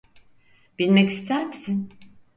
Binmek 0.79 1.09
ister 1.09 1.45
misin? 1.45 1.89